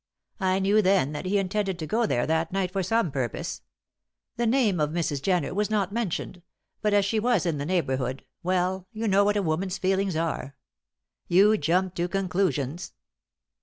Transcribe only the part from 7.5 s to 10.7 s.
the neighbourhood well, you know what a woman's feelings are!"